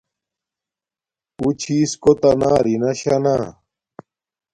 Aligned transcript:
اُݸ 1.39 1.47
چھݵس 1.61 1.91
کݸتݳ 2.03 2.31
نݳ 2.39 2.51
رِنݳ 2.65 2.91
شݳ 2.99 3.15
نݳ. 3.23 3.35